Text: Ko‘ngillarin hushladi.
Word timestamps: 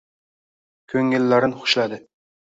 Ko‘ngillarin 0.93 1.53
hushladi. 1.59 2.01